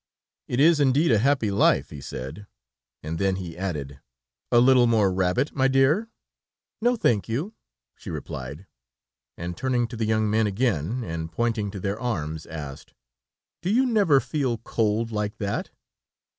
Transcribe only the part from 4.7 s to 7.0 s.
more rabbit, my dear?" "No,